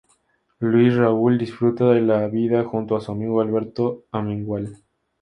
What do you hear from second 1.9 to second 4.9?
de la vida junto a su amigo Alberto Amengual.